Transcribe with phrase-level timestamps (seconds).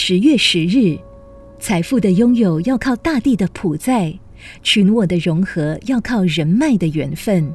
[0.00, 0.96] 十月十日，
[1.58, 4.16] 财富的拥有要靠大地的普在，
[4.62, 7.52] 群我的融合要靠人脉的缘分。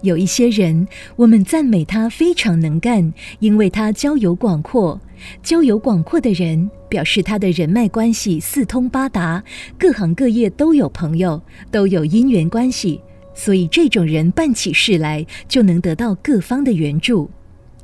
[0.00, 4.98] 有一些人，我们赞美他非常能干，因为他交友广阔。
[5.42, 9.44] 交友广阔的人，表示他的人脉关系四通八达，
[9.78, 11.40] 各行各业都有朋友，
[11.70, 13.02] 都有姻缘关系。
[13.34, 17.30] 所以这种人办起事来，就能得到各方的援助。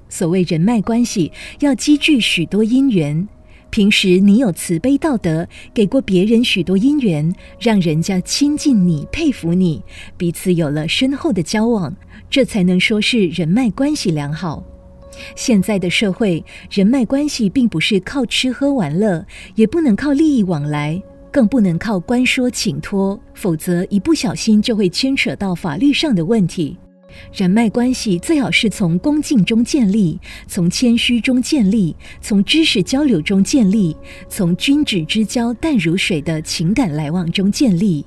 [0.08, 1.30] 所谓人脉关系，
[1.60, 3.28] 要积聚许多因缘。
[3.70, 7.30] 平时你有慈悲道德，给过别人许多因缘，
[7.60, 9.82] 让人家亲近你、佩服你，
[10.16, 11.94] 彼此有了深厚的交往。
[12.30, 14.64] 这才能说是人脉关系良好。
[15.34, 19.24] 现在的社会，人脉关系并不是靠吃喝玩乐，
[19.54, 26.76] 也不能靠利益往来，更不能靠官说请托，否则一不小心就会牵扯到法律上的问题。
[27.32, 33.96] 人脉关系最好是从恭敬中建立，从谦虚中建立，从知识交流中建立，
[34.28, 38.04] 从君子之交淡如水的情感来往中建立。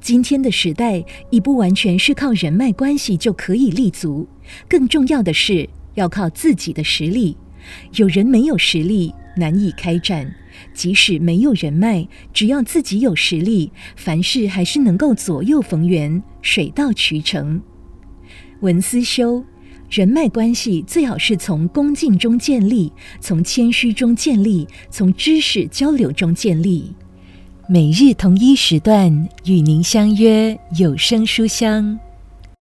[0.00, 4.26] 今天的时代已不完全是靠人脉关系就可以立足，
[4.68, 7.36] 更重要的是要靠自己的实力。
[7.96, 10.26] 有人没有实力，难以开展；
[10.72, 17.60] 即使没有人脉，只要自己有实力，凡事还是能够左右逢源，水到渠成。
[18.60, 19.44] 文思修，
[19.88, 26.92] 人脉关系最好是从恭敬中建立，从谦虚中建立，从知识交流中建立。
[27.68, 31.98] 每日同一时段与您相约有声书香。